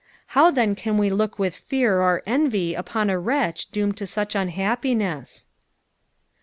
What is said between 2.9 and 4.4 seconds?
a wretch doomed to such